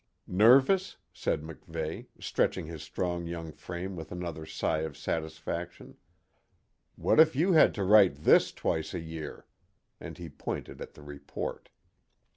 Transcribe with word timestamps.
"Nervous?" 0.25 0.97
said 1.13 1.43
MacVeigh, 1.43 2.07
stretching 2.19 2.65
his 2.65 2.81
strong 2.81 3.27
young 3.27 3.51
frame 3.51 3.95
with 3.95 4.11
another 4.11 4.47
sigh 4.47 4.79
of 4.79 4.97
satisfaction. 4.97 5.95
"What 6.95 7.19
if 7.19 7.35
you 7.35 7.51
had 7.51 7.75
to 7.75 7.83
write 7.83 8.15
this 8.23 8.51
twice 8.51 8.95
a 8.95 8.99
year?" 8.99 9.45
And 9.99 10.17
he 10.17 10.27
pointed 10.27 10.81
at 10.81 10.95
the 10.95 11.03
report. 11.03 11.69